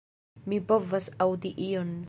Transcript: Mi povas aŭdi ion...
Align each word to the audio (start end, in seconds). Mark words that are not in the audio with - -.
Mi 0.53 0.59
povas 0.71 1.11
aŭdi 1.27 1.55
ion... 1.71 1.93